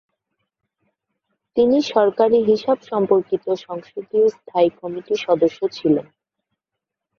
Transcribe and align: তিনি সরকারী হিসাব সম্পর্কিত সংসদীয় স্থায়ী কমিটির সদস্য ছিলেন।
তিনি 1.57 1.77
সরকারী 1.91 2.37
হিসাব 2.43 2.77
সম্পর্কিত 2.91 3.45
সংসদীয় 3.65 4.27
স্থায়ী 4.37 4.69
কমিটির 4.79 5.19
সদস্য 5.27 5.59
ছিলেন। 5.77 6.05